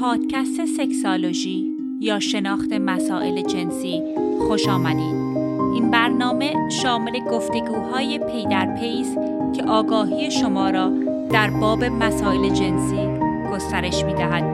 [0.00, 1.66] پادکست سکسالوژی
[2.00, 4.02] یا شناخت مسائل جنسی
[4.48, 5.14] خوش آمدید.
[5.74, 9.16] این برنامه شامل گفتگوهای پی در پیز
[9.56, 10.92] که آگاهی شما را
[11.30, 13.08] در باب مسائل جنسی
[13.52, 14.44] گسترش می دهد.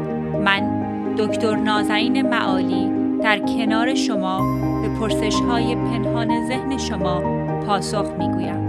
[0.45, 2.91] من دکتر نازنین معالی
[3.23, 4.39] در کنار شما
[4.83, 7.21] به پرسش های پنهان ذهن شما
[7.67, 8.66] پاسخ می گویم.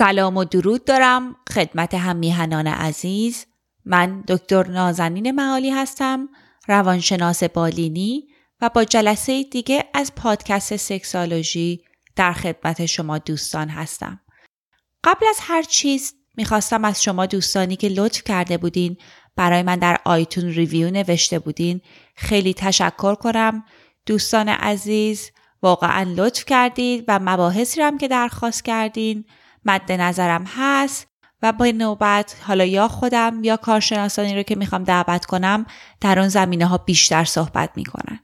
[0.00, 3.46] سلام و درود دارم خدمت هم میهنان عزیز.
[3.84, 6.28] من دکتر نازنین معالی هستم
[6.68, 8.28] روانشناس بالینی
[8.60, 11.84] و با جلسه دیگه از پادکست سکسالوژی
[12.16, 14.20] در خدمت شما دوستان هستم.
[15.04, 18.96] قبل از هر چیز می‌خواستم از شما دوستانی که لطف کرده بودین
[19.36, 21.80] برای من در آیتون ریویو نوشته بودین
[22.16, 23.64] خیلی تشکر کنم.
[24.06, 25.30] دوستان عزیز
[25.62, 29.24] واقعا لطف کردید و مباحثی هم که درخواست کردین.
[29.64, 31.06] مد نظرم هست
[31.42, 35.66] و با نوبت حالا یا خودم یا کارشناسانی رو که می‌خوام دعوت کنم
[36.00, 38.20] در اون زمینه ها بیشتر صحبت می‌کنن.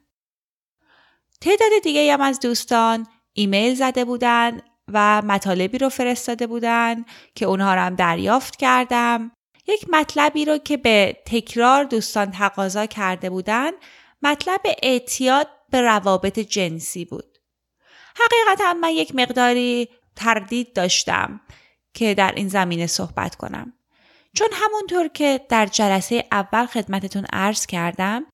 [1.41, 4.61] تعداد دیگه هم از دوستان ایمیل زده بودن
[4.93, 9.33] و مطالبی رو فرستاده بودن که اونها رو هم دریافت کردم.
[9.69, 13.71] یک مطلبی رو که به تکرار دوستان تقاضا کرده بودن
[14.23, 17.39] مطلب اعتیاد به روابط جنسی بود.
[18.17, 21.41] حقیقتا من یک مقداری تردید داشتم
[21.95, 23.73] که در این زمینه صحبت کنم.
[24.35, 28.25] چون همونطور که در جلسه اول خدمتتون عرض کردم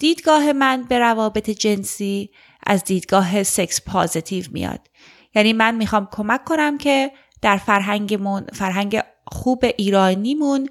[0.00, 2.30] دیدگاه من به روابط جنسی
[2.66, 4.88] از دیدگاه سکس پازیتیو میاد.
[5.34, 10.68] یعنی من می‌خوام کمک کنم که در فرهنگمون فرهنگ خوب ایرانیمون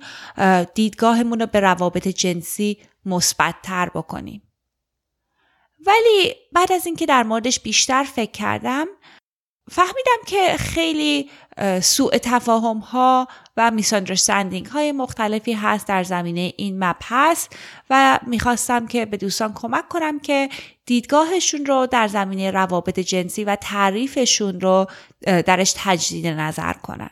[0.75, 4.41] دیدگاهمون رو به روابط جنسی مثبتتر بکنیم.
[5.85, 8.85] ولی بعد از اینکه در موردش بیشتر فکر کردم
[9.72, 11.30] فهمیدم که خیلی
[11.81, 17.48] سوء تفاهم ها و میساندرستندینگ های مختلفی هست در زمینه این مبحث
[17.89, 20.49] و می‌خواستم که به دوستان کمک کنم که
[20.86, 24.88] دیدگاهشون رو در زمینه روابط جنسی و تعریفشون رو
[25.21, 27.10] درش تجدید نظر کنن.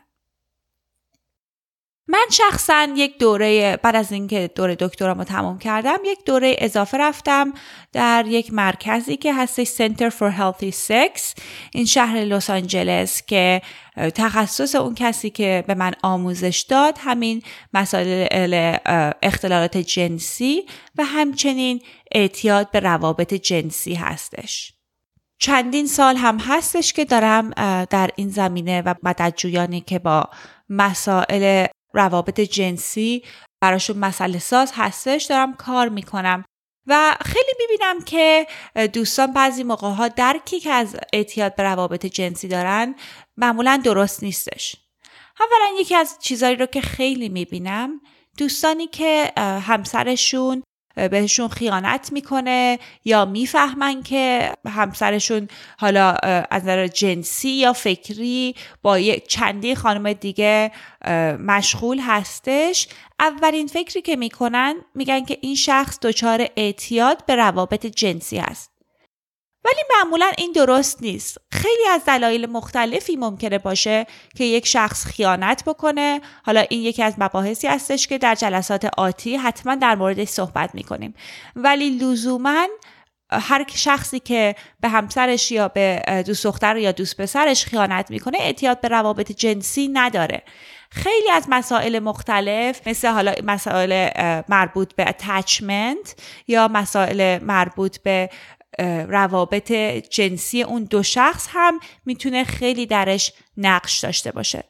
[2.09, 7.53] من شخصا یک دوره بعد از اینکه دوره دکترامو تمام کردم یک دوره اضافه رفتم
[7.93, 11.41] در یک مرکزی که هستش Center for Healthy Sex
[11.73, 13.61] این شهر لس آنجلس که
[14.15, 17.41] تخصص اون کسی که به من آموزش داد همین
[17.73, 18.77] مسائل
[19.21, 20.65] اختلالات جنسی
[20.97, 21.81] و همچنین
[22.11, 24.73] اعتیاد به روابط جنسی هستش.
[25.39, 27.49] چندین سال هم هستش که دارم
[27.85, 30.29] در این زمینه و مددجویانی که با
[30.69, 33.23] مسائل روابط جنسی
[33.61, 36.45] براشون مسئله ساز هستش دارم کار می‌کنم.
[36.87, 38.47] و خیلی می‌بینم که
[38.93, 42.95] دوستان بعضی موقع ها درکی که از اعتیاد به روابط جنسی دارن
[43.37, 44.75] معمولا درست نیستش.
[45.39, 48.01] اولا یکی از چیزهایی رو که خیلی می‌بینم
[48.37, 50.63] دوستانی که همسرشون
[51.11, 55.47] بهشون خیانت می‌کنه یا می‌فهمن که همسرشون
[55.77, 56.11] حالا
[56.51, 60.71] از نظر جنسی یا فکری با یک چندی خانم دیگه
[61.39, 62.87] مشغول هستش.
[63.19, 68.76] اولین فکری که می‌کنن میگن که این شخص دچار اعتیاد به روابط جنسی هست.
[69.67, 71.37] ولی معمولا این درست نیست.
[71.51, 76.21] خیلی از دلایل مختلفی ممکنه باشه که یک شخص خیانت بکنه.
[76.45, 81.13] حالا این یکی از مباحثی هستش که در جلسات آتی حتما در موردش صحبت می‌کنیم.
[81.55, 82.67] ولی لزوما
[83.31, 88.81] هر شخصی که به همسرش یا به دوست دختر یا دوست پسرش خیانت می‌کنه اعتیاد
[88.81, 90.43] به روابط جنسی نداره.
[90.91, 94.09] خیلی از مسائل مختلف مثل حالا مسائل
[94.49, 96.15] مربوط به اتچمنت
[96.47, 98.29] یا مسائل مربوط به
[99.07, 99.71] روابط
[100.09, 104.63] جنسی اون دو شخص هم می‌تونه خیلی درش نقش داشته باشه.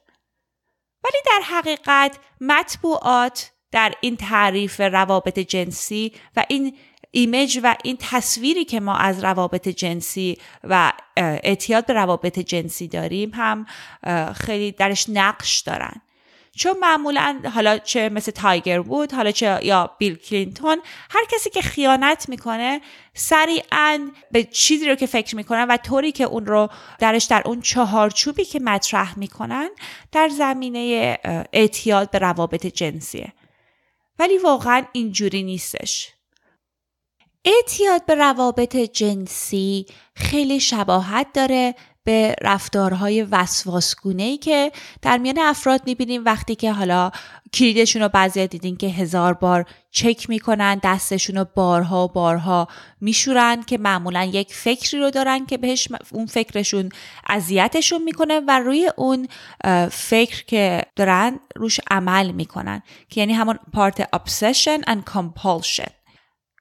[1.03, 6.78] ولی در حقیقت مطبوعات در این تعریف روابط جنسی و این
[7.11, 13.32] image و این تصویری که ما از روابط جنسی و اعتیاد به روابط جنسی داریم
[13.34, 13.66] هم
[14.34, 16.02] خیلی درش نقش دارن.
[16.57, 21.61] چون معمولا حالا چه مثل تایگر وود حالا چه یا بیل کلینتون هر کسی که
[21.61, 22.81] خیانت می‌کنه
[23.13, 26.69] سریعا به چیزی رو که فکر می‌کنن و طوری که اون رو
[26.99, 29.69] درش در اون چهارچوبی که مطرح می‌کنن
[30.11, 31.17] در زمینه
[31.53, 33.33] اعتیاد به روابط جنسیه
[34.19, 36.09] ولی واقعا اینجوری نیستش.
[37.45, 41.75] اعتیاد به روابط جنسی خیلی شباهت داره
[42.07, 44.71] به رفتارهای وسواسگونه ای که
[45.01, 47.11] در میان افراد می‌بینیم وقتی که حالا
[47.53, 52.67] کلیدشون رو بعضی دیدین که هزار بار چک می‌کنن دستشون رو بارها و بارها
[53.01, 56.89] میشورن که معمولا یک فکری رو دارن که بهش اون فکرشون
[57.29, 59.27] اذیتشون می‌کنه و روی اون
[59.91, 65.91] فکر که دارن روش عمل می‌کنن که یعنی همون پارت obsession and compulsion.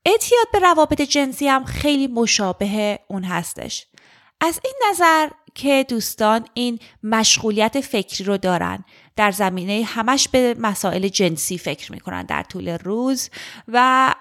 [0.07, 3.87] اعتیاد به روابط جنسی هم خیلی مشابه اون هستش.
[4.41, 8.85] از این نظر که دوستان این مشغولیت فکری رو دارن
[9.17, 13.31] در زمینه همش به مسائل جنسی فکر می‌کنن در طول روز
[13.69, 14.15] و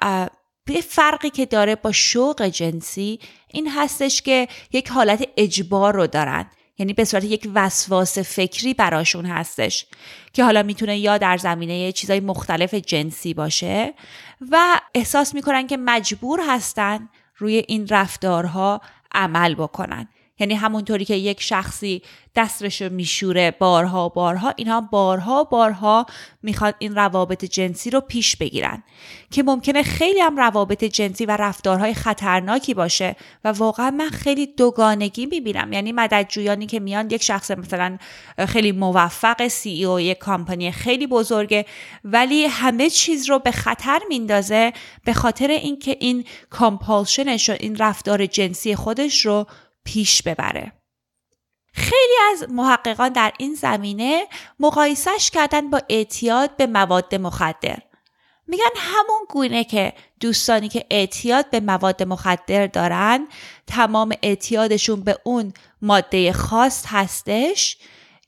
[0.66, 6.46] به فرقی که داره با شوق جنسی این هستش که یک حالت اجبار رو دارن.
[6.78, 9.86] یعنی به صورت یک وسواس فکری براشون هستش
[10.34, 13.94] که حالا می‌تونه یا در زمینه چیزای مختلف جنسی باشه
[14.52, 18.82] و احساس می‌کنن که مجبور هستن روی این رفتارها
[19.16, 20.08] عمل بکنن.
[20.40, 22.02] یعنی همونطوری که یک شخصی
[22.36, 26.06] دستش رو میشوره بارها بارها اینها بارها بارها
[26.44, 28.84] می‌خواد این روابط جنسی رو پیش بگیرن.
[29.32, 35.26] که ممکنه خیلی هم روابط جنسی و رفتارهای خطرناکی باشه و واقعا من خیلی دوگانگی
[35.26, 35.74] می‌بینم.
[35.74, 37.98] یعنی مددجویانی که میان یک شخص مثلا
[38.48, 41.66] خیلی موفق سی ای او یک کامپانی خیلی بزرگه
[42.04, 44.74] ولی همه چیز رو به خطر میندازه
[45.06, 49.48] به خاطر اینکه این کامپالشنش این رفتار جنسی خودش رو
[49.86, 50.72] پیش ببره.
[51.74, 54.28] خیلی از محققان در این زمینه
[54.60, 57.78] مقایسش کردن با اعتیاد به مواد مخدر.
[58.48, 63.28] میگن همون گونه که دوستانی که اعتیاد به مواد مخدر دارن
[63.68, 67.78] تمام اعتیادشون به اون ماده خاص هستش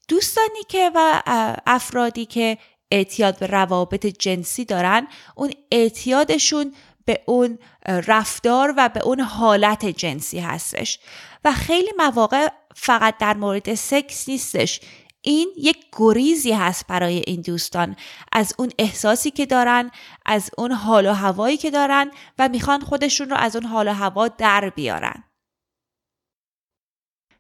[0.07, 1.21] دوستانی که و
[1.65, 2.57] افرادی که
[2.91, 6.73] اعتیاد به روابط جنسی دارن اون اعتیادشون
[7.07, 10.99] به اون رفتار و به اون حالت جنسی هستش.
[11.45, 14.81] و خیلی مواقع فقط در مورد سکس نیستش.
[15.21, 17.95] این یک گریزی هست برای این دوستان.
[18.31, 19.91] از اون احساسی که دارن
[20.25, 23.93] از اون حال و هوایی که دارن و می‌خوان خودشون رو از اون حال و
[23.93, 25.23] هوا در بیارن.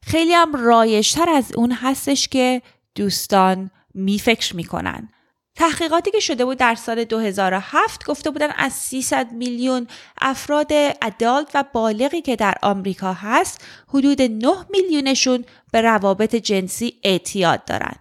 [0.03, 2.61] خیلی هم رایشتر از اون هستش که
[2.95, 5.09] دوستان میفکر می‌کنن.
[5.57, 9.87] تحقیقاتی که شده بود در سال 2007 گفته بودن از 300 میلیون
[10.21, 10.71] افراد
[11.01, 17.95] ادالت و بالغی که در آمریکا هست حدود 9 میلیونشون به روابط جنسی اعتیاد دارن.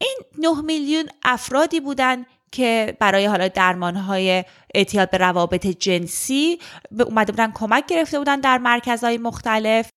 [0.00, 4.44] این 9 میلیون افرادی بودن که برای حالا درمانهای
[4.74, 6.58] اعتیاد به روابط جنسی
[6.90, 9.90] به اومده بودن کمک گرفته بودن در مرکزهای مختلف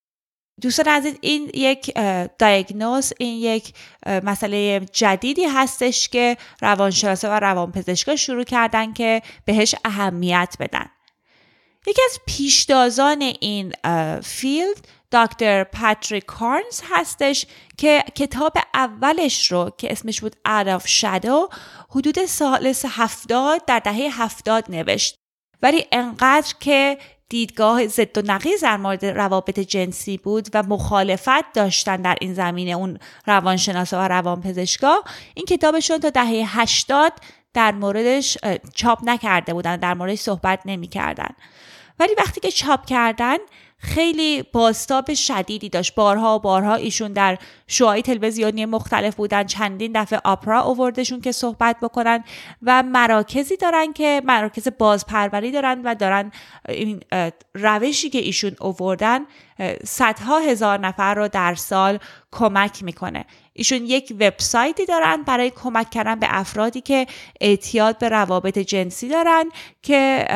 [0.62, 1.94] دوستان عزیز این یک
[2.38, 3.74] دایگنوز این یک
[4.06, 10.86] مسئله جدیدی هستش که روانشناسا و روانپزشکا شروع کردن که بهش اهمیت بدن.
[11.86, 13.72] یکی از پیشدازان این
[14.20, 17.46] فیلد دکتر پاتریک کارنز هستش
[17.78, 21.54] که کتاب اولش رو که اسمش بود Out of Shadow
[21.90, 25.16] حدود سال هفتاد در دهه هفتاد نوشت.
[25.62, 31.96] ولی انقدر که دیدگاه ضد و نقیز در مورد روابط جنسی بود و مخالفت داشتن
[31.96, 34.96] در این زمینه اون روانشناسا و روانپزشکا.
[35.34, 37.12] این کتابشون تا دهه 80
[37.54, 38.38] در موردش
[38.74, 41.30] چاپ نکرده بودن در موردش صحبت نمی‌کردن.
[41.98, 43.36] ولی وقتی که چاپ کردن
[43.78, 45.94] خیلی باستاب شدیدی داشت.
[45.94, 51.76] بارها و بارها ایشون در شوهای تلویزیونی مختلف بودن چندین دفعه آپرا اووردشون که صحبت
[51.82, 52.24] بکنن
[52.62, 56.32] و مراکزی دارن که مراکز بازپروری دارن و دارن
[56.68, 57.00] این
[57.54, 59.20] روشی که ایشون اووردن
[59.84, 61.98] صدها هزار نفر رو در سال
[62.32, 63.24] کمک می‌کنه.
[63.56, 67.06] ایشون یک وبسایتی دارن برای کمک کردن به افرادی که
[67.40, 69.44] اعتیاد به روابط جنسی دارن
[69.82, 70.26] که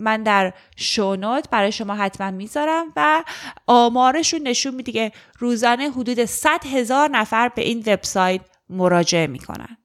[0.00, 3.24] من در شونوت برای شما حتما می‌ذارم و
[3.66, 9.76] آمارشون نشون میده که روزانه حدود 100 هزار نفر به این وبسایت مراجعه می‌کنن.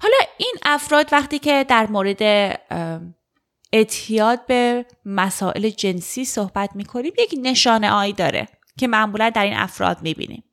[0.00, 2.22] حالا این افراد وقتی که در مورد
[3.72, 8.48] اعتیاد به مسائل جنسی صحبت می‌کنیم یک نشانه آی داره
[8.78, 10.44] که معمولا در این افراد می‌بینیم.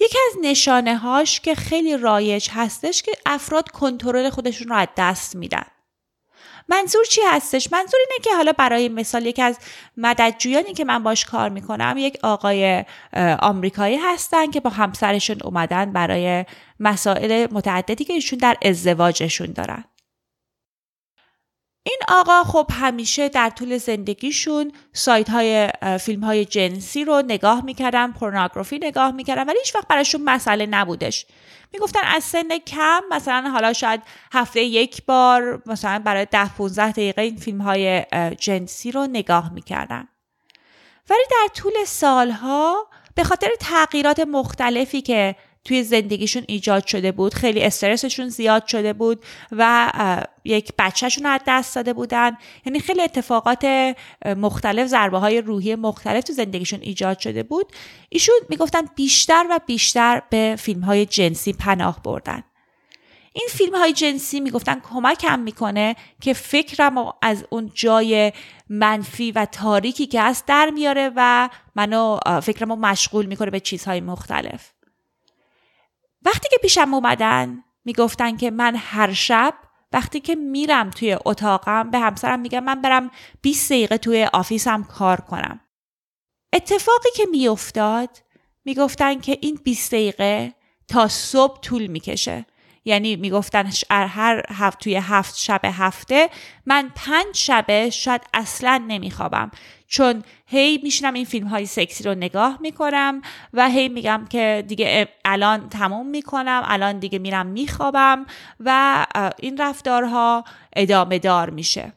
[0.00, 5.36] یکی از نشانه هاش که خیلی رایج هستش که افراد کنترل خودشون رو از دست
[5.36, 5.64] میدن.
[6.68, 9.58] منظور چی هستش؟ منظور اینه که حالا برای مثال یکی از
[9.96, 12.84] مددجویانی که من باش کار می‌کنم یک آقای
[13.38, 16.44] آمریکایی هستن که با همسرشون اومدن برای
[16.80, 19.84] مسائل متعددی که ایشون در ازدواجشون دارن.
[21.86, 25.68] این آقا خب همیشه در طول زندگیشون سایت های
[26.00, 31.26] فیلم های جنسی رو نگاه می‌کردن پورنوگرافی نگاه می‌کردن ولی هیچ وقت براشون مسئله نبودش.
[31.72, 37.22] می‌گفتن از سن کم مثلا حالا شاید هفته یک بار مثلا برای ده 15 دقیقه
[37.22, 38.04] این فیلم های
[38.38, 40.08] جنسی رو نگاه می‌کردن.
[41.10, 47.34] ولی در طول سالها به خاطر تغییرات مختلفی که توی زندگیشون ایجاد شده بود.
[47.34, 49.90] خیلی استرسشون زیاد شده بود و
[50.44, 52.36] یک بچهشون از دست داده بودن.
[52.66, 53.94] یعنی خیلی اتفاقات
[54.26, 57.72] مختلف ضربه های روحی مختلف تو زندگیشون ایجاد شده بود.
[58.08, 62.42] ایشون می‌گفتن بیشتر و بیشتر به فیلم های جنسی پناه بردن.
[63.32, 68.32] این فیلم های جنسی می‌گفتن کمکم می‌کنه که فکرم از اون جای
[68.68, 74.00] منفی و تاریکی که هست در میاره و منو فکرم رو مشغول می‌کنه به چیزهای
[74.00, 74.73] مختلف.
[76.24, 79.54] وقتی که پیشم اومدن می‌گفتن که من هر شب
[79.92, 83.10] وقتی که میرم توی اتاقم به همسرم میگم من برم
[83.42, 85.60] 20 دقیقه توی آفیسم کار کنم.
[86.52, 88.10] اتفاقی که میافتاد
[88.64, 90.54] می‌گفتن که این 20 دقیقه
[90.88, 92.46] تا صبح طول می‌کشه.
[92.84, 96.30] یعنی می‌گفتن هر هفت توی هفت شب هفته
[96.66, 99.50] من پنج شبه شاید اصلا نمیخوابم.
[99.86, 103.22] چون هی میشنم این فیلم های سکسی رو نگاه می‌کنم
[103.52, 108.26] و هی میگم که دیگه الان تموم می‌کنم الان دیگه میرم میخوابم
[108.60, 109.06] و
[109.38, 110.44] این رفتارها
[110.76, 111.92] ادامه دار میشه.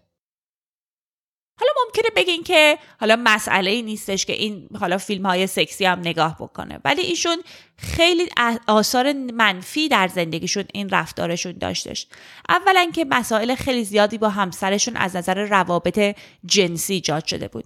[1.60, 6.00] حالا ممکنه بگین که حالا مسئله ای نیستش که این حالا فیلم های سکسی هم
[6.00, 6.80] نگاه بکنه.
[6.86, 7.38] ولی ایشون
[7.78, 8.30] خیلی
[8.68, 12.08] آثار منفی در زندگیشون این رفتارشون داشتش.
[12.50, 17.66] اولا که مسائل خیلی زیادی با همسرشون از نظر روابط جنسی ایجاد شده بود.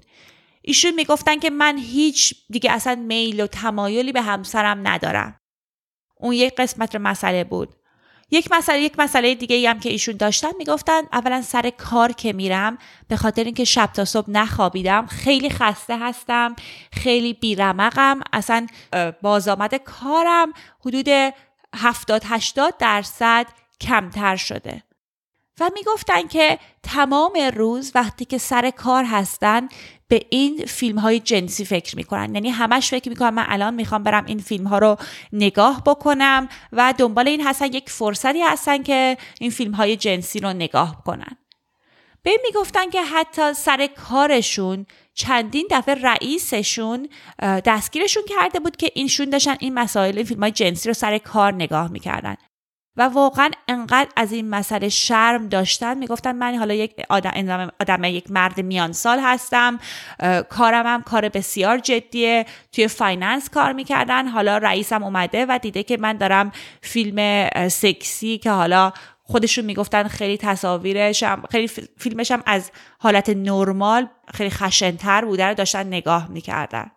[0.61, 5.39] ایشون می‌گفتن که من هیچ دیگه اصلا میل و تمایلی به همسرم ندارم.
[6.17, 7.75] اون یک قسمت مسئله بود.
[8.31, 12.33] یک مسئله یک مسئله دیگه ای هم که ایشون داشتن می‌گفتن اولا سر کار که
[12.33, 16.55] میرم به خاطر اینکه شب تا صبح نخوابیدم خیلی خسته هستم
[16.93, 18.67] خیلی بیرمقم اصلا
[19.21, 20.53] بازآمد کارم
[20.85, 21.33] حدود
[21.75, 23.47] 70 80 درصد
[23.81, 24.83] کمتر شده.
[25.59, 29.67] و می‌گفتن که تمام روز وقتی که سر کار هستن
[30.11, 32.35] به این فیلم های جنسی فکر می‌کنن.
[32.35, 34.97] یعنی همش فکر می‌کنن من الان می‌خوام برم این فیلم ها رو
[35.33, 40.53] نگاه بکنم و دنبال این هستن یک فرصتی هستن که این فیلم های جنسی رو
[40.53, 41.37] نگاه کنن.
[42.23, 47.09] به می‌گفتن که حتی سر کارشون چندین دفعه رئیسشون
[47.41, 51.53] دستگیرشون کرده بود که اینشون داشتن این مسائل این فیلم های جنسی رو سر کار
[51.53, 52.35] نگاه می‌کردن.
[52.97, 55.97] و واقعا انقدر از این مسئله شرم داشتن.
[55.97, 59.79] می‌گفتن من حالا یک آدم, آدم یک مرد میان سال هستم.
[60.49, 62.45] کارم هم کار بسیار جدیه.
[62.71, 64.27] توی finance کار می‌کردن.
[64.27, 68.93] حالا رئیسم اومده و دیده که من دارم فیلم سکسی که حالا
[69.23, 71.67] خودشون می‌گفتن خیلی تصاویرش هم خیلی
[71.97, 76.91] فیلمش هم از حالت نرمال خیلی خشنتر بوده رو داشتن نگاه می‌کردن.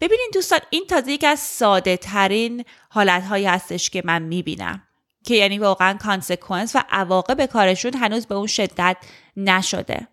[0.00, 4.82] ببینین دوستان این تازه یک از ساده ترین حالت هایی هستش که من می‌بینم
[5.24, 8.96] که یعنی واقعا consequence و عواقب کارشون هنوز به اون شدت
[9.36, 10.08] نشده.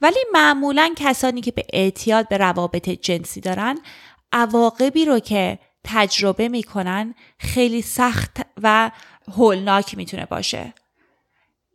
[0.00, 3.78] ولی معمولا کسانی که به اعتیاد به روابط جنسی دارن
[4.32, 8.90] عواقبی رو که تجربه می‌کنن خیلی سخت و
[9.36, 10.74] هولناک می‌تونه باشه.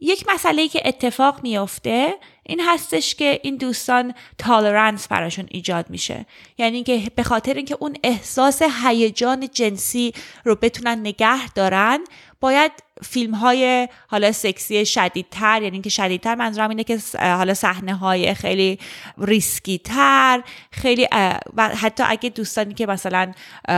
[0.01, 2.15] یک مسئله که اتفاق میافته
[2.47, 6.25] این هستش که این دوستان تالرنس براشون ایجاد میشه.
[6.57, 11.99] یعنی که به خاطر اینکه اون احساس هیجان جنسی رو بتونن نگه دارن
[12.39, 12.71] باید
[13.03, 18.79] فیلم های حالا سکسی شدیدتر یعنی که شدیدتر منظورم اینه که حالا صحنه های خیلی
[19.17, 21.07] ریسکی تر خیلی
[21.55, 23.31] و حتی اگه دوستانی که مثلا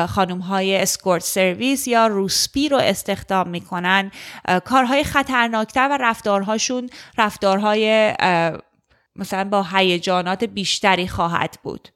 [0.09, 4.11] خانم های escort service یا روسپی رو استخدام می‌کنن
[4.65, 8.13] کارهای خطرناکتر و رفتارهاشون رفتارهای
[9.15, 11.89] مثلا با هیجانات بیشتری خواهد بود.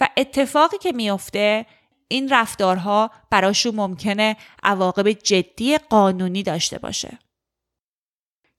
[0.00, 1.66] و اتفاقی که میفته
[2.08, 7.18] این رفتارها براشون ممکنه عواقب جدی قانونی داشته باشه.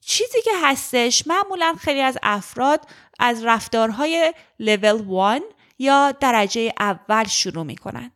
[0.02, 2.88] چیزی که هستش معمولا خیلی از افراد
[3.20, 5.44] از رفتارهای لول 1
[5.80, 8.12] یا درجه اول شروع می‌کنن.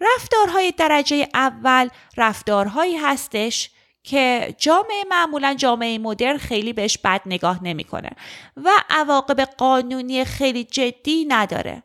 [0.00, 3.70] رفتارهای درجه اول رفتارهایی هستش
[4.02, 8.10] که جامعه معمولا جامعه مدرن خیلی بهش بد نگاه نمی‌کنه
[8.56, 11.82] و عواقب قانونی خیلی جدی نداره.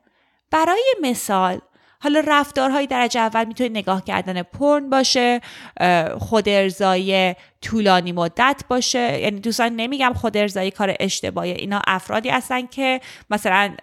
[0.52, 1.62] برای مثال
[2.00, 5.42] حالا رفتارهای درجه اول می‌تونه نگاه کردن پرن باشه
[6.20, 9.20] خود ارزایی طولانی مدت باشه.
[9.20, 13.76] یعنی دوستان نمیگم خود ارزایی کار اشتباهی اینا افرادی هستن که مثلا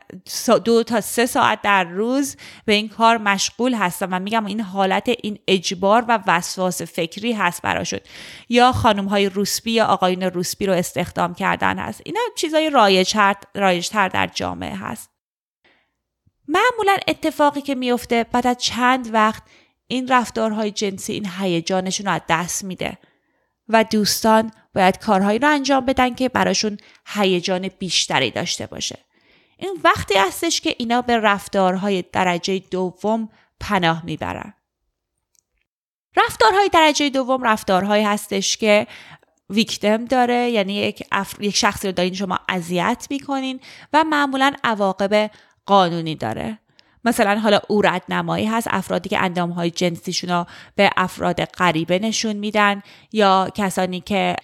[0.64, 5.08] دو تا سه ساعت در روز به این کار مشغول هستن و میگم این حالت
[5.22, 8.00] این اجبار و وسواس فکری هست براشون.
[8.48, 12.00] یا خانم های روسبی یا آقایون روسبی رو استخدام کردن هست.
[12.04, 12.70] اینا چیزای
[13.54, 15.13] رایجتر در جامعه هست.
[16.48, 19.42] معمولا اتفاقی که میفته بعد از چند وقت
[19.86, 22.98] این رفتارهای جنسی این هیجانشون رو از دست میده
[23.68, 28.98] و دوستان باید کارهایی رو انجام بدن که براشون هیجان بیشتری داشته باشه.
[29.56, 33.28] این وقتی هستش که اینا به رفتارهای درجه دوم
[33.60, 34.54] پناه می‌برن.
[36.16, 38.86] رفتارهای درجه دوم رفتارهایی هستش که
[39.50, 41.02] ویکتم داره یعنی یک,
[41.40, 43.60] یک شخصی رو دارین شما اذیت می‌کنین
[43.92, 45.30] و معمولا عواقب
[45.66, 46.58] قانونی داره.
[47.04, 52.36] مثلا حالا اورد نمایی هست افرادی که اندام های جنسیشون رو به افراد غریبه نشون
[52.36, 54.36] میدن یا کسانی که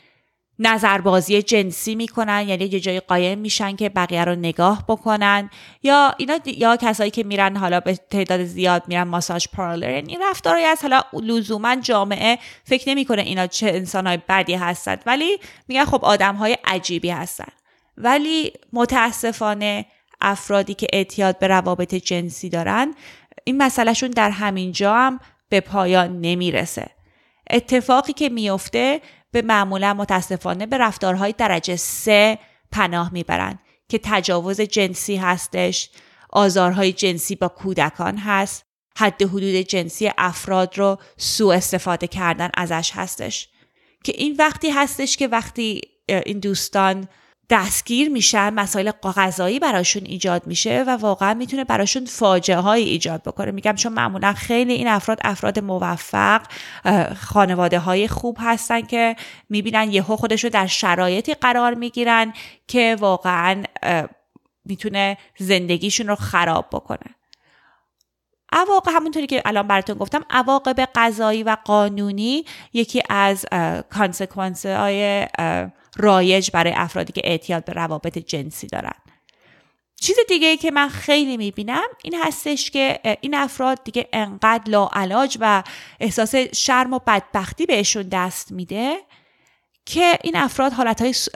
[0.58, 5.50] نظربازی جنسی می‌کنن یعنی یه جای قایم میشن که بقیه رو نگاه بکنن
[5.82, 10.22] یا اینا یا کسایی که میرن حالا به تعداد زیاد میرن ماساژ پارلر یعنی این
[10.30, 16.04] رفتارهایی از حالا لزوما جامعه فکر نمی‌کنه اینا چه انسانهای بدی هستن ولی میگن خب
[16.04, 17.52] آدم های عجیبی هستن.
[17.96, 19.86] ولی متاسفانه
[20.20, 22.94] افرادی که اعتیاد به روابط جنسی دارن
[23.44, 26.90] این مسئلهشون در همین جا هم به پایان نمی‌رسه.
[27.50, 29.00] اتفاقی که میفته
[29.32, 32.38] به معمولا متاسفانه به رفتارهای درجه سه
[32.72, 33.58] پناه می‌برند
[33.88, 35.90] که تجاوز جنسی هستش
[36.30, 38.64] آزارهای جنسی با کودکان هست
[38.96, 43.48] حد حدود جنسی افراد رو سوء استفاده کردن ازش هستش.
[44.04, 47.08] که این وقتی هستش که وقتی این دوستان
[47.50, 53.50] دستگیر میشن مسائل غذایی براشون ایجاد میشه و واقعا می‌تونه براشون فاجعه های ایجاد بکنه.
[53.50, 56.42] میگم چون معمولا خیلی این افراد افراد موفق
[57.20, 59.16] خانواده های خوب هستن که
[59.48, 62.32] می‌بینن یهو خودشو در شرایطی قرار می‌گیرن
[62.68, 63.62] که واقعا
[64.64, 67.14] می‌تونه زندگیشون رو خراب بکنه.
[68.52, 73.46] عواقب همونطوری که الان براتون گفتم عواقب قضایی و قانونی یکی از
[73.90, 75.26] کانسکوانس های
[75.96, 78.94] رایج برای افرادی که اعتیاد به روابط جنسی دارن.
[80.00, 85.38] چیز دیگه ای که من خیلی می‌بینم این هستش که این افراد دیگه انقدر لاعلاج
[85.40, 85.62] و
[86.00, 88.96] احساس شرم و بدبختی بهشون دست میده
[89.90, 91.28] که این افراد حالت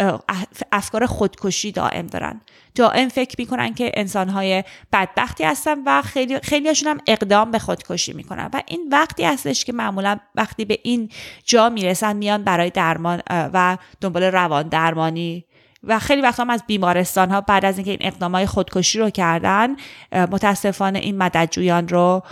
[0.72, 2.40] افکار خودکشی دائم دارن.
[2.74, 8.50] دائم فکر می‌کنن که انسانهای بدبختی هستن و خیلی خیلیشون هم اقدام به خودکشی می‌کنن.
[8.52, 11.08] و این وقتی هستش که معمولا وقتی به این
[11.44, 15.44] جا می‌رسن میان برای درمان و دنبال روان درمانی.
[15.82, 19.10] و خیلی وقتا هم از بیمارستان ها بعد از اینکه این اقدام های خودکشی رو
[19.10, 19.76] کردن
[20.12, 22.22] متاسفانه این مددجویان رو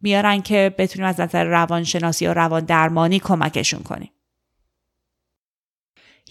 [0.00, 4.10] میارن که بتونیم از نظر روانشناسی و روان درمانی کمکشون کنیم.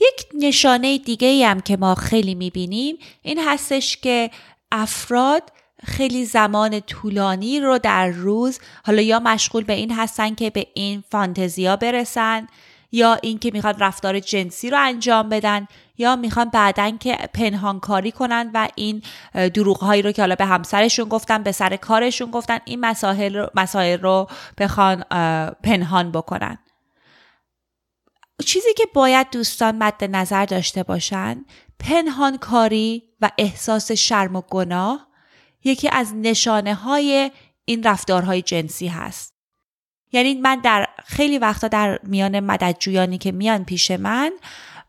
[0.02, 4.32] یک نشانه دیگه ای هم که ما خیلی می‌بینیم این هستش که
[4.72, 5.44] افراد
[5.84, 11.04] خیلی زمان طولانی رو در روز حالا یا مشغول به این هستن که به این
[11.12, 12.48] فانتزیا برسن
[12.92, 18.68] یا اینکه می‌خوان رفتار جنسی رو انجام بدن یا می‌خوان بعدا که پنهانکاری کنن و
[18.76, 19.02] این
[19.54, 23.50] دروغ هایی رو که حالا به همسرشون گفتن به سر کارشون گفتن این مسائل رو,
[23.56, 25.04] مسائل رو بخوان
[25.64, 26.58] پنهان بکنن.
[28.42, 31.46] چیزی که باید دوستان مد نظر داشته باشن
[31.80, 35.08] پنهانکاری و احساس شرم و گناه
[35.64, 37.32] یکی از نشانه های
[37.66, 39.34] این رفتارهای جنسی هست.
[40.12, 44.32] یعنی من در خیلی وقتا در میان مددجویانی که میان پیش من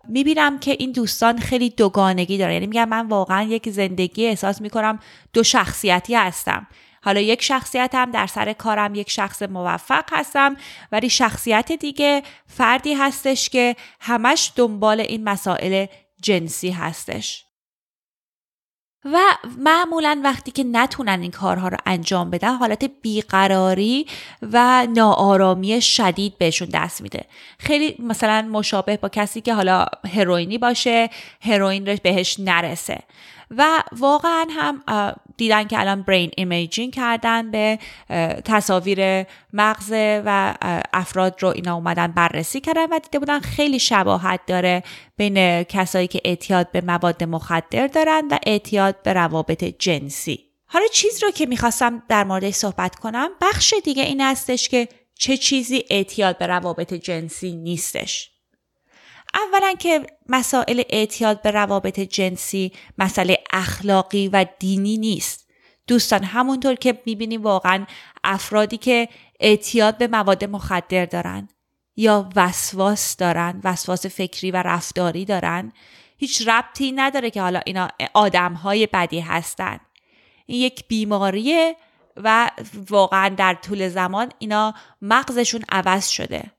[0.09, 2.53] می‌بینم که این دوستان خیلی دوگانگی دارن.
[2.53, 4.99] یعنی میگم من واقعا یک زندگی احساس می‌کنم
[5.33, 6.67] دو شخصیتی هستم.
[7.05, 10.57] حالا یک شخصیت هم در سر کارم یک شخص موفق هستم
[10.93, 15.87] ولی شخصیت دیگه فردی هستش که همش دنبال این مسائل
[16.23, 17.45] جنسی هستش.
[19.05, 19.19] و
[19.59, 24.07] معمولا وقتی که نتونن این کارها رو انجام بدن حالت بیقراری
[24.43, 27.25] و ناآرامی شدید بهشون دست میده.
[27.59, 31.11] خیلی مثلا مشابه با کسی که حالا هروئینی باشه
[31.41, 32.99] هروئین بهش نرسه.
[33.57, 34.83] و واقعا هم
[35.37, 37.79] دیدن که الان brain imaging کردن به
[38.45, 39.93] تصاویر مغز
[40.25, 40.55] و
[40.93, 44.83] افراد رو اینا اومدن بررسی کردن و دیده بودن خیلی شباهت داره
[45.17, 50.39] بین کسایی که اعتیاد به مواد مخدر دارن و اعتیاد به روابط جنسی.
[50.67, 54.89] حالا چیز رو که می‌خواستم در موردش صحبت کنم بخش دیگه این هستش که
[55.19, 58.32] چه چیزی اعتیاد به روابط جنسی نیستش.
[59.35, 65.49] اولا که مسائل اعتیاد به روابط جنسی مسئله اخلاقی و دینی نیست.
[65.87, 67.87] دوستان همونطور که می‌بینیم واقعا
[68.25, 69.09] افرادی که
[69.41, 71.49] اعتیاد به مواد مخدر دارن
[71.97, 75.73] یا وسواس دارن وسواس فکری و رفتاری دارن
[76.17, 79.81] هیچ ربطی نداره که حالا اینا آدم های بدی هستن.
[80.47, 81.77] این یک بیماریه
[82.17, 82.51] و
[82.91, 86.51] واقعا در طول زمان اینا مغزشون عوض شده.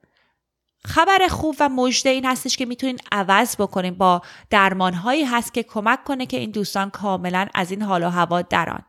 [0.88, 6.04] خبر خوب و مژده این هستش که می‌تونین عوض بکنین با درمانهایی هست که کمک
[6.04, 8.84] کنه که این دوستان کاملا از این حال و هوا دران.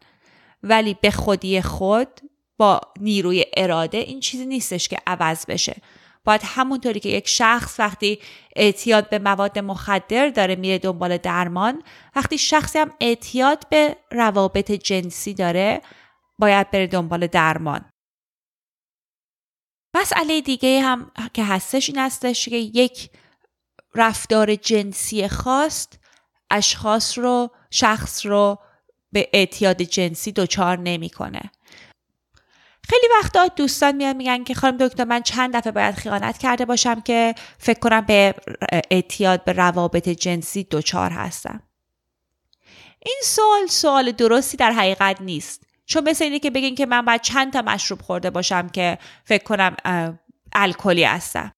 [0.63, 2.09] ولی به خودی خود
[2.59, 5.77] با نیروی اراده این چیزی نیستش که عوض بشه.
[6.25, 8.19] باید همونطوری که یک شخص وقتی
[8.57, 11.83] اعتیاد به مواد مخدر داره میره دنبال درمان
[12.17, 15.81] وقتی شخصی هم اعتیاد به روابط جنسی داره
[16.39, 17.85] باید بره دنبال درمان.
[19.95, 23.11] مسئله دیگه هم که هستش این هستش که یک
[23.95, 25.87] رفتار جنسی خاص
[26.51, 28.59] اشخاص رو شخص رو
[29.13, 31.51] به اعتیاد جنسی دچار نمی‌کنه.
[32.89, 37.01] خیلی وقتا دوستان میان میگن که خانم دکتر من چند دفعه باید خیانت کرده باشم
[37.01, 38.35] که فکر کنم به
[38.91, 41.63] اعتیاد به روابط جنسی دچار هستم.
[43.07, 45.64] این سوال سوال درستی در حقیقت نیست.
[45.87, 49.45] چون مثل اینه که بگین که من باید چند تا مشروب خورده باشم که فکر
[49.45, 49.77] کنم
[50.53, 51.53] الکلی هستم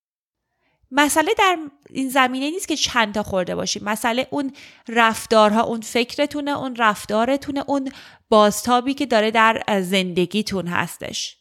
[0.90, 1.58] مسئله در
[1.90, 3.84] این زمینه نیست که چند تا خورده باشیم.
[3.84, 4.52] مسئله اون
[4.88, 7.92] رفتارها اون فکرتونه اون رفتارتونه اون
[8.28, 11.36] بازتابی که داره در زندگیتون هستش.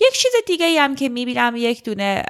[0.00, 2.24] یک چیز دیگه هم که می‌بینم یک دونه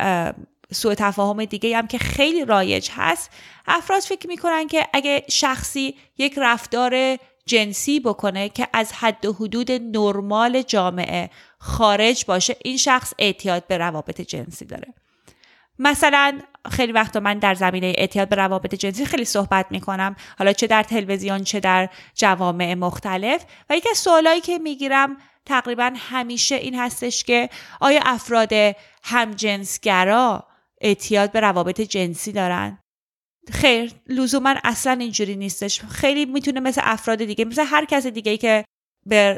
[0.73, 3.31] سوء تفاهم دیگه هم که خیلی رایج هست.
[3.67, 9.73] افراد فکر می‌کنن که اگه شخصی یک رفتار جنسی بکنه که از حد و حدود
[9.73, 14.95] نرمال جامعه خارج باشه این شخص اعتیاد به روابط جنسی داره.
[15.79, 20.17] مثلا خیلی وقتا من در زمینه اعتیاد به روابط جنسی خیلی صحبت می‌کنم.
[20.39, 23.45] حالا چه در تلویزیون چه در جوامع مختلف.
[23.71, 28.53] و یکی از سوالایی که می‌گیرم تقریبا همیشه این هستش که آیا افراد
[29.03, 30.45] همجنسگرا
[30.81, 32.79] اعتیاد به روابط جنسی دارن؟
[33.53, 35.81] خیر لزوما اصلا اینجوری نیستش.
[35.81, 38.65] خیلی می‌تونه مثل افراد دیگه مثل هر کس دیگه که
[39.07, 39.35] به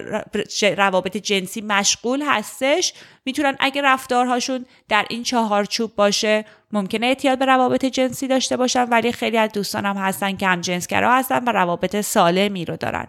[0.76, 2.92] روابط جنسی مشغول هستش
[3.24, 9.12] می‌تونن اگه رفتارهاشون در این چهارچوب باشه ممکنه اعتیاد به روابط جنسی داشته باشن ولی
[9.12, 13.06] خیلی از دوستانم هستن که هم جنسگرا هستن و روابط سالمی رو دارن.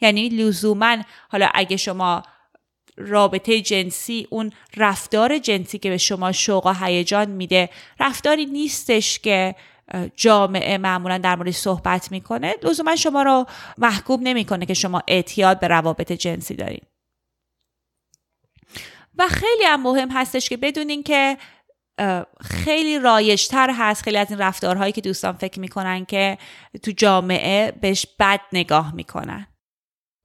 [0.00, 0.96] یعنی لزوما
[1.28, 2.22] حالا اگه شما
[2.96, 9.54] رابطه جنسی اون رفتار جنسی که به شما شوق و هیجان میده رفتاری نیستش که
[10.16, 12.54] جامعه معمولا در مورد صحبت می‌کنه.
[12.62, 13.46] لزوما شما رو
[13.78, 16.82] محکوم نمی‌کنه که شما اعتیاد به روابط جنسی دارین.
[19.18, 21.38] و خیلی هم مهم هستش که بدونین که
[22.40, 26.38] خیلی رایشتر هست خیلی از این رفتارهایی که دوستان فکر می‌کنن که
[26.82, 29.46] تو جامعه بهش بد نگاه می‌کنن.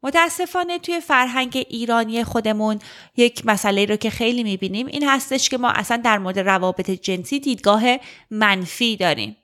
[0.04, 2.80] متاسفانه توی فرهنگ ایرانی خودمون
[3.18, 7.40] یک مسئله رو که خیلی می‌بینیم این هستش که ما اصلا در مورد روابط جنسی
[7.40, 7.84] دیدگاه
[8.32, 9.36] منفی داریم.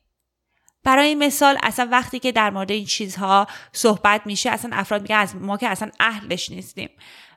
[0.86, 5.36] برای مثال اصلا وقتی که در مورد این چیزها صحبت میشه اصلا افراد میگن از
[5.36, 6.90] ما که اصلا اهلش نیستیم.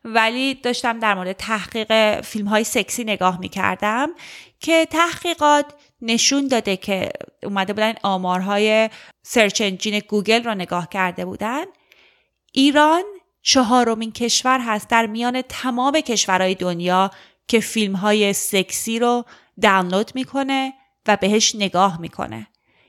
[0.05, 4.09] ولی داشتم در مورد تحقیق فیلم های سکسی نگاه می‌کردم
[4.61, 5.67] که تحقیقات
[6.03, 7.09] نشون داده که
[7.43, 8.91] اومده بودن آمارهای
[9.23, 11.65] search engine گوگل رو نگاه کرده بودن.
[12.53, 13.03] ایران
[13.43, 17.11] چهارمین کشور هست در میان تمام کشورهای دنیا
[17.49, 19.25] که فیلم های سکسی رو
[19.63, 20.73] دانلود می‌کنه
[21.07, 22.47] و بهش نگاه می‌کنه.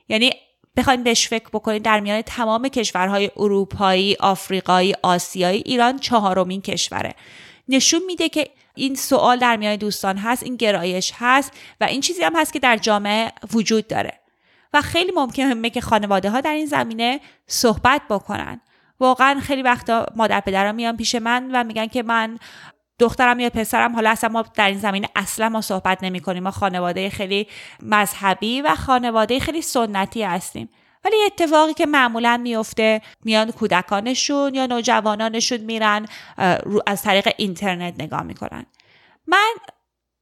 [0.08, 0.32] یعنی
[0.76, 7.14] بخواید بهش فکر بکنید در میان تمام کشورهای اروپایی، آفریقایی، آسیایی ایران چهارمین کشوره.
[7.68, 12.22] نشون میده که این سوال در میان دوستان هست، این گرایش هست و این چیزی
[12.22, 14.20] هم هست که در جامعه وجود داره.
[14.72, 18.60] و خیلی ممکنه که خانواده ها در این زمینه صحبت بکنن.
[19.00, 22.38] واقعا خیلی وقتا مادر پدرم میان پیش من و میگن که من
[23.00, 26.50] دخترم یا پسرم حالا اصلا ما در این زمینه اصلا ما صحبت نمی کنیم ما
[26.50, 27.46] خانواده خیلی
[27.82, 30.68] مذهبی و خانواده خیلی سنتی هستیم.
[31.04, 36.06] ولی اتفاقی که معمولا میفته میان کودکانشون یا نوجوانانشون میرن
[36.86, 38.66] از طریق اینترنت نگاه می‌کنن.
[39.26, 39.54] من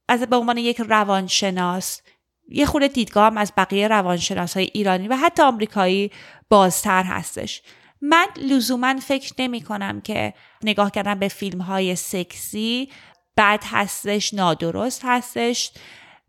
[0.07, 2.01] از به عنوان یک روانشناس
[2.47, 6.11] یه خورده دیدگاهم از بقیه روانشناس های ایرانی و حتی آمریکایی
[6.49, 7.61] بازتر هستش.
[8.01, 10.33] من لزوما فکر نمی کنم که
[10.63, 12.89] نگاه کردن به فیلم های سکسی
[13.37, 15.71] بد هستش نادرست هستش.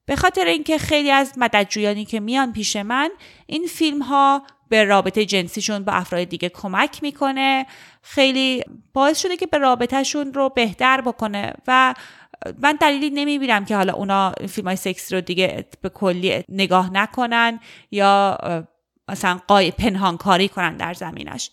[0.07, 3.11] به خاطر اینکه خیلی از مددجویانی که میان پیش من
[3.47, 7.67] این فیلم ها به رابطه جنسیشون با افراد دیگه کمک می‌کنه.
[8.03, 11.95] خیلی باعث شده که به رابطهشون رو بهتر بکنه و
[12.59, 17.61] من دلیلی نمی‌بینم که حالا اونا فیلم های سکسی رو دیگه به کلی نگاه نکنن
[17.91, 18.39] یا
[19.11, 21.51] مثلا قای پنهانکاری کنن در زمینش.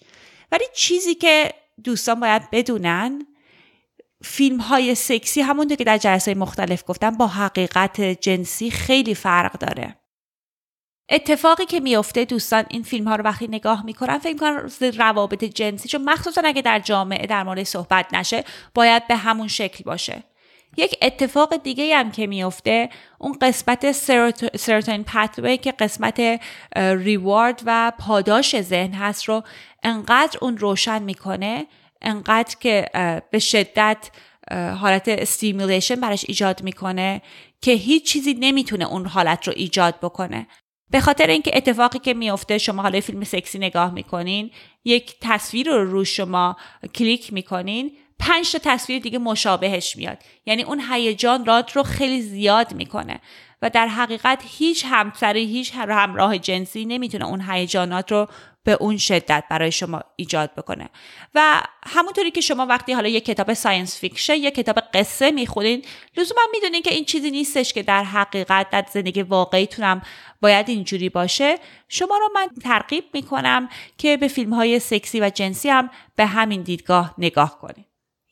[0.51, 3.25] ولی چیزی که دوستان باید بدونن
[4.23, 9.95] فیلم های سکسی همونطور که در جلسه مختلف گفتم با حقیقت جنسی خیلی فرق داره.
[11.09, 15.89] اتفاقی که میفته دوستان این فیلم ها رو وقتی نگاه می‌کنن فکر می‌کنن روابط جنسی
[15.89, 18.43] چون مخصوصا اگه در جامعه در مورد صحبت نشه
[18.73, 20.23] باید به همون شکل باشه.
[20.77, 23.91] یک اتفاق دیگه هم که میفته اون قسمت
[24.55, 26.41] serotonin pathway که قسمت
[26.75, 29.43] reward و پاداش ذهن هست رو
[29.83, 31.67] انقدر اون روشن می‌کنه
[32.01, 32.89] انقدر که
[33.31, 34.11] به شدت
[34.51, 37.21] حالت stimulation براش ایجاد می‌کنه
[37.61, 40.47] که هیچ چیزی نمی‌تونه اون حالت رو ایجاد بکنه.
[40.89, 44.51] به خاطر اینکه اتفاقی که میفته شما حالا فیلم سکسی نگاه می‌کنین
[44.85, 46.57] یک تصویر رو شما
[46.95, 50.17] کلیک می‌کنین پنج تا تصویر دیگه مشابهش میاد.
[50.45, 53.19] یعنی اون هیجانات رو خیلی زیاد می‌کنه.
[53.61, 58.27] و در حقیقت هیچ همسری هیچ همراه جنسی نمی‌تونه اون هیجانات رو
[58.63, 60.89] به اون شدت برای شما ایجاد بکنه.
[61.35, 65.85] و همونطوری که شما وقتی حالا یه کتاب science fiction یه کتاب قصه می‌خونین
[66.17, 70.01] لزوما می‌دونین که این چیزی نیستش که در حقیقت در زندگی واقعیتونم
[70.41, 71.55] باید اینجوری باشه.
[71.89, 76.61] شما رو من ترغیب می‌کنم که به فیلم های سکسی و جنسی هم به همین
[76.61, 77.85] دیدگاه نگاه کنید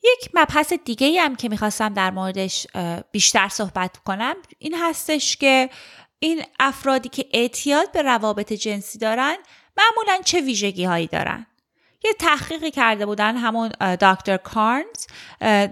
[0.06, 2.66] یک مبحث دیگه هم که می‌خواستم در موردش
[3.12, 5.70] بیشتر صحبت کنم این هستش که
[6.18, 9.36] این افرادی که اعتیاد به روابط جنسی دارن
[9.76, 11.46] معمولا چه ویژگی هایی دارن؟
[12.04, 13.68] یه تحقیقی کرده بودن همون
[14.00, 15.06] دکتر کارنز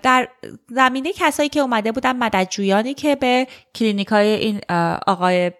[0.02, 0.28] در
[0.68, 4.60] زمینه کسایی که اومده بودن مددجویانی که به کلینیک های این
[5.06, 5.52] آقای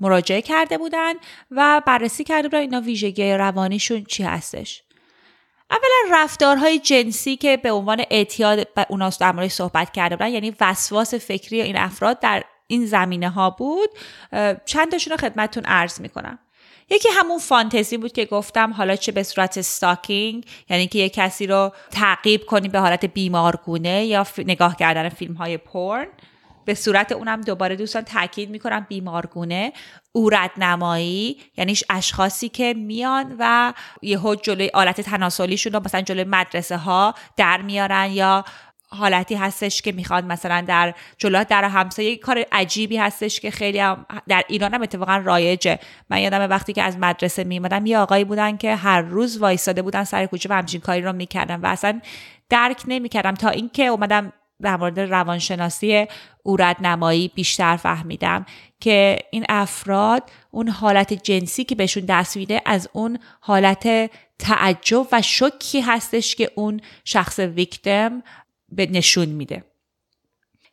[0.00, 1.12] مراجعه کرده بودن
[1.50, 4.83] و بررسی کرده بودن اینا ویژگی روانیشون چی هستش.
[5.70, 11.14] اولا رفتارهای جنسی که به عنوان اعتیاد اونا در مورد صحبت کرده بودن یعنی وسواس
[11.14, 13.90] فکری این افراد در این زمینه ها بود
[14.64, 16.38] چند تاشون رو خدمتتون عرض می‌کنم.
[16.90, 21.46] یکی همون فانتزی بود که گفتم حالا چه به صورت stalking یعنی که یه کسی
[21.46, 26.06] رو تعقیب کنی به حالت بیمارگونه یا نگاه کردن فیلم های پورن
[26.64, 29.72] به صورت اونم دوباره دوستان تاکید می‌کنم بیمارگونه
[30.12, 33.72] اورد نمایی یعنی اشخاصی که میان و
[34.02, 38.44] یهو جلوی آلت تناسلیشون رو مثلا جلوی مدرسه ها در میارن یا
[38.88, 44.06] حالتی هستش که می‌خواد مثلا در جلو در همسایه کار عجیبی هستش که خیلی هم
[44.28, 45.78] در ایران هم اتفاقا رایجه.
[46.10, 50.04] من یادم وقتی که از مدرسه میمدم یه آقایی بودن که هر روز وایساده بودن
[50.04, 52.00] سر کوچه و همچین کاری رو می‌کردن و اصلا
[52.50, 56.06] درک نمی‌کردم تا اینکه اومدم در مورد روانشناسی
[56.42, 58.46] اورد نمایی بیشتر فهمیدم
[58.80, 65.22] که این افراد اون حالت جنسی که بهشون دست میده از اون حالت تعجب و
[65.22, 68.22] شکی هستش که اون شخص ویکتم
[68.68, 69.64] به نشون میده.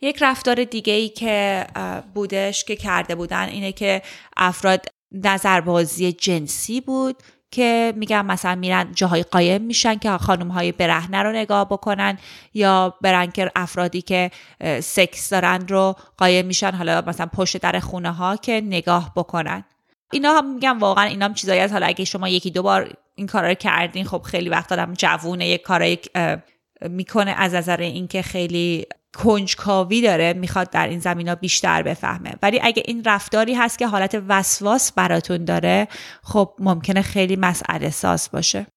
[0.01, 1.67] یک رفتار دیگه ای که
[2.13, 4.01] بودش که کرده بودن اینه که
[4.37, 7.15] افراد نظربازی جنسی بود
[7.51, 12.17] که میگم مثلا میرن جاهای قایم میشن که خانم های برهنه رو نگاه بکنن
[12.53, 14.31] یا برن که افرادی که
[14.79, 19.63] سکس دارن رو قایم میشن حالا مثلا پشت در خونه ها که نگاه بکنن.
[20.11, 23.27] اینا هم میگم واقعا اینا هم چیزایی از حالا اگه شما یکی دو بار این
[23.27, 25.97] کارا رو کردین خب خیلی وقت دادم جوونه یک کارای
[26.81, 32.33] می‌کنه از نظر اینکه خیلی کنجکاوی داره می‌خواد در این زمین ها بیشتر بفهمه.
[32.41, 35.87] ولی اگه این رفتاری هست که حالت وسواس براتون داره
[36.23, 38.67] خب ممکنه خیلی مسئله ساز باشه.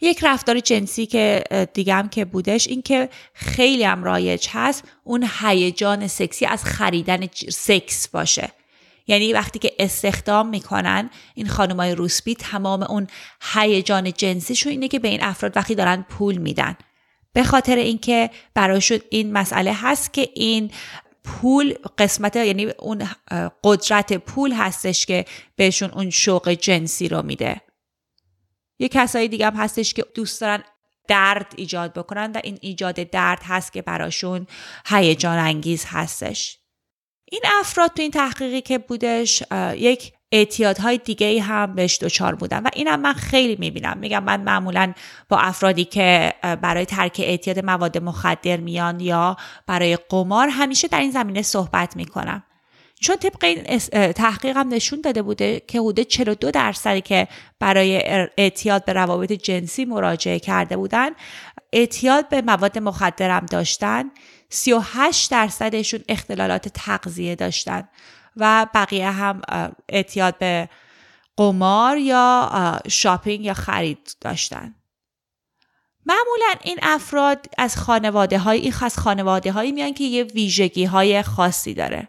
[0.00, 5.28] یک رفتار جنسی که دیگه هم که بودش این که خیلی هم رایج هست اون
[5.40, 8.52] هیجان سکسی از خریدن سکس باشه.
[9.06, 13.06] یعنی وقتی که استخدام می‌کنن این خانمای روسبی تمام اون
[13.54, 16.76] هیجان جنسیشون اینه که به این افراد وقتی دارن پول میدن.
[17.32, 20.70] به خاطر اینکه برایشون این مسئله هست که این
[21.24, 23.08] پول قسمت یعنی اون
[23.64, 25.24] قدرت پول هستش که
[25.56, 27.60] بهشون اون شوق جنسی رو میده.
[28.78, 30.64] یه کسایی دیگه هم هستش که دوست دارن
[31.08, 34.46] درد ایجاد بکنن و این ایجاد درد هست که براشون
[34.86, 36.58] هیجان انگیز هستش.
[37.24, 39.42] این افراد تو این تحقیقی که بودش
[39.76, 43.98] یک اعتیادهای دیگه هم بهش دچار بودن و اینم من خیلی می‌بینم.
[43.98, 44.92] میگم من معمولا
[45.28, 51.10] با افرادی که برای ترک اعتیاد مواد مخدر میان یا برای قمار همیشه در این
[51.10, 52.42] زمینه صحبت می‌کنم.
[53.00, 53.78] چون طبق این
[54.12, 57.28] تحقیقم نشون داده بوده که حدود 42 درصدی که
[57.60, 58.02] برای
[58.38, 61.10] اعتیاد به روابط جنسی مراجعه کرده بودن
[61.72, 64.10] اعتیاد به مواد مخدرم داشتن.
[64.48, 67.88] 38 درصدشون اختلالات تغذیه داشتن.
[68.36, 69.40] و بقیه هم
[69.88, 70.68] اعتیاد به
[71.36, 74.74] قمار یا شاپینگ یا خرید داشتن.
[76.06, 81.74] معمولا این افراد از خانواده های خاص خانواده هایی میان که یه ویژگی های خاصی
[81.74, 82.08] داره.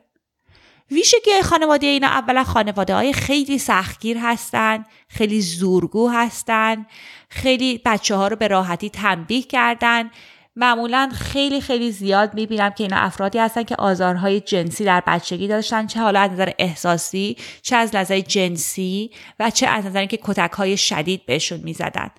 [0.92, 6.86] ویژگی خانواده اینا اولا خانواده های خیلی سختگیر هستن خیلی زورگو هستن
[7.30, 10.12] خیلی بچه ها رو به راحتی تنبیه کردن.
[10.56, 15.88] معمولا خیلی خیلی زیاد می‌بینم که اینا افرادی هستن که آزارهای جنسی در بچگی داشتن
[15.88, 20.52] چه حالا از نظر احساسی چه از نظر جنسی و چه از نظر اینکه کتک
[20.52, 22.10] های شدید بهشون می‌زدن.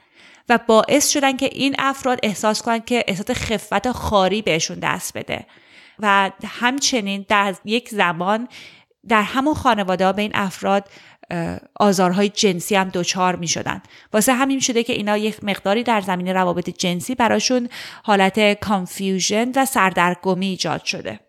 [0.48, 5.46] و باعث شدن که این افراد احساس کنند که احساس خفت خاری بهشون دست بده.
[5.98, 8.48] و همچنین در یک زمان
[9.08, 10.88] در همون خانواده ها به این افراد
[11.80, 13.82] آزارهای جنسی هم دچار می شدن.
[14.12, 17.68] واسه همین شده که اینا یک مقداری در زمین روابط جنسی براشون
[18.02, 21.20] حالت کانفیوژن و سردرگمی ایجاد شده.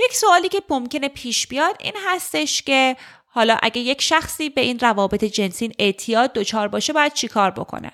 [0.00, 4.78] یک سوالی که ممکنه پیش بیاد این هستش که حالا اگه یک شخصی به این
[4.78, 7.92] روابط جنسی اعتیاد دچار باشه باید چیکار بکنه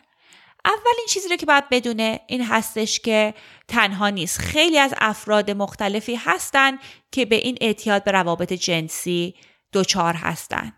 [0.65, 3.35] اولین چیزی رو که باید بدونه این هستش که
[3.69, 4.39] تنها نیست.
[4.39, 6.79] خیلی از افراد مختلفی هستن
[7.13, 9.35] که به این اعتیاد به روابط جنسی
[9.73, 10.73] دچار هستن.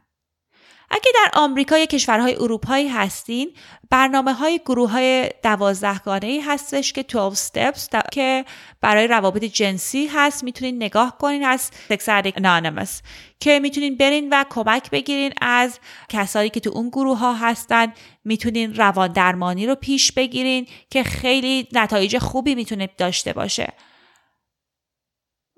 [0.95, 3.57] اگه در آمریکا یا کشورهای اروپایی هستین
[3.91, 8.45] برنامه های گروه های دوازدهگانه ای هستش که 12 steps که
[8.81, 10.45] برای روابط جنسی هست.
[10.45, 12.89] می‌تونین نگاه کنین از Sex Addict
[13.41, 15.79] که می‌تونین برین و کمک بگیرین از
[16.09, 17.93] کسایی که تو اون گروه ها هستن.
[18.25, 23.73] می‌تونین روان درمانی رو پیش بگیرین که خیلی نتایج خوبی می‌تونه داشته باشه.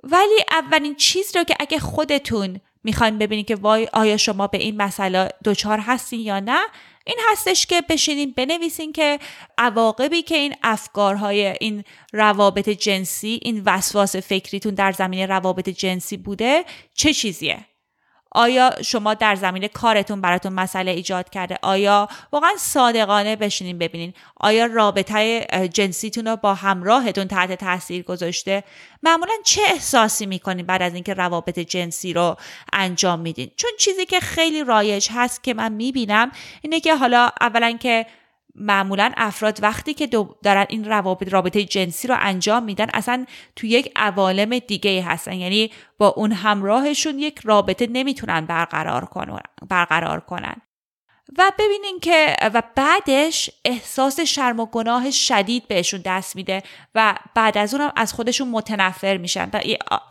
[0.02, 4.76] ولی اولین چیز رو که اگه خودتون می‌خوایم ببینید که وای آیا شما به این
[4.76, 6.60] مسئله دچار هستین یا نه.
[7.06, 9.18] این هستش که بشینین بنویسین که
[9.58, 16.64] عواقبی که این افکارهای این روابط جنسی این وسواس فکریتون در زمین روابط جنسی بوده
[16.94, 17.64] چه چیزیه؟
[18.34, 24.66] آیا شما در زمین کارتون براتون مسئله ایجاد کرده؟ آیا واقعا صادقانه بشینین ببینین؟ آیا
[24.66, 28.64] رابطه جنسیتون رو با همراهتون تحت تاثیر گذاشته؟
[29.02, 32.36] معمولا چه احساسی می‌کنین بعد از اینکه روابط جنسی رو
[32.72, 37.72] انجام میدین؟ چون چیزی که خیلی رایج هست که من می‌بینم اینه که حالا اولا
[37.72, 38.06] که
[38.54, 40.06] معمولا افراد وقتی که
[40.42, 45.70] دارن این روابط رابطه جنسی رو انجام میدن اصلا تو یک عوالم دیگه هستن یعنی
[45.98, 49.38] با اون همراهشون یک رابطه نمی‌تونن برقرار کنن,
[49.68, 50.56] برقرار کنن.
[51.38, 56.62] و ببینین که و بعدش احساس شرم و گناه شدید بهشون دست میده
[56.94, 59.50] و بعد از اونم از خودشون متنفر میشن.
[59.52, 59.60] و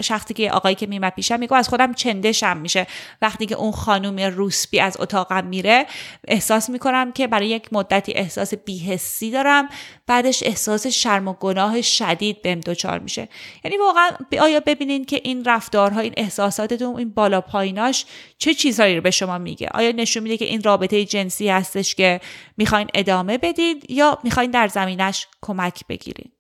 [0.02, 2.88] شخصی که آقایی که میمد پیشم میگه از خودم چندشم میشه.
[3.22, 5.86] وقتی که اون خانوم روسبی از اتاقم میره
[6.28, 9.70] احساس می‌کنم که برای یک مدتی احساس بیهسی دارم.
[10.08, 13.30] بعدش احساس شرم و گناه شدید بهم دچار میشه.
[13.64, 14.10] یعنی واقعا
[14.42, 18.06] آیا ببینین که این رفتارها این احساساتتون این بالا پاییناش
[18.38, 22.22] چه چیزهایی رو به شما میگه؟ آیا نشون میده که این رابطه جنسی هستش که
[22.58, 26.34] می‌خواین ادامه بدید یا می‌خواین در زمینش کمک بگیرید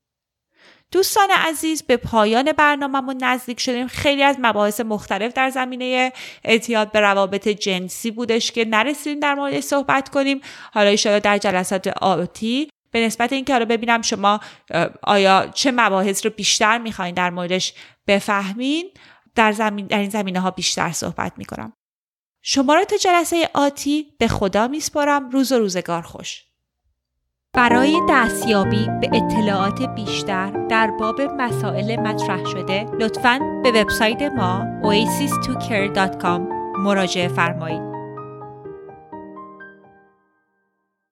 [0.91, 3.88] دوستان عزیز به پایان برنامهمون نزدیک شدیم.
[3.88, 6.12] خیلی از مباحث مختلف در زمینه
[6.43, 10.41] اعتیاد به روابط جنسی بودش که نرسیدیم در مورد صحبت کنیم.
[10.73, 12.69] حالا ایشالا در جلسات آتی.
[12.91, 14.39] به نسبت اینکه حالا ببینم شما
[15.04, 17.73] آیا چه مباحث رو بیشتر می‌خواین در موردش
[18.08, 18.91] بفهمین
[19.36, 21.73] در, زمین در این زمینه ها بیشتر صحبت می‌کنم.
[22.46, 25.30] شما را تا جلسه آتی به خدا میسپارم.
[25.30, 26.44] روز و روزگار خوش.
[27.54, 36.42] برای دستیابی به اطلاعات بیشتر در باب مسائل مطرح شده لطفاً به وبسایت ما oasis2care.com
[36.80, 37.93] مراجعه فرمایید.